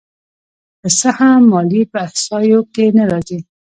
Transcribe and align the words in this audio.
که 0.81 0.87
څه 0.99 1.09
هم 1.19 1.39
ماليې 1.51 1.83
په 1.91 1.97
احصایو 2.07 2.61
کې 2.73 2.85
نه 2.97 3.03
راځي 3.11 3.39